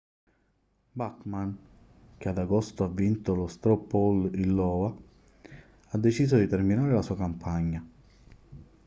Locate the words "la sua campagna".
6.91-7.87